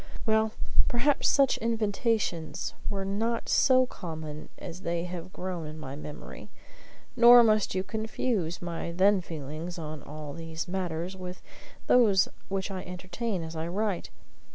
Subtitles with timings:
[0.25, 0.53] Well,
[0.87, 6.49] perhaps such invitations were not so common as they have grown in my memory;
[7.15, 11.43] nor must you confuse my then feelings on all these matters with
[11.85, 14.09] those which I entertain as I write.